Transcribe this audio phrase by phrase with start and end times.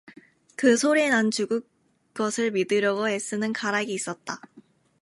[0.55, 1.61] 그 소리엔 안 죽은
[2.15, 4.41] 것을 믿으려고 애쓰는 가락이 있었다.